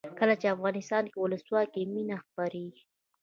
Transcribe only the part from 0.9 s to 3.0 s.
کې ولسواکي وي مینه خپریږي.